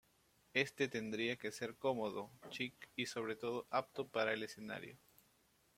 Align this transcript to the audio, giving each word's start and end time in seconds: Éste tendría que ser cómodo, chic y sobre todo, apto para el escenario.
Éste 0.55 0.87
tendría 0.87 1.35
que 1.37 1.51
ser 1.51 1.75
cómodo, 1.77 2.31
chic 2.49 2.89
y 2.95 3.05
sobre 3.05 3.35
todo, 3.35 3.67
apto 3.69 4.07
para 4.07 4.33
el 4.33 4.41
escenario. 4.41 4.97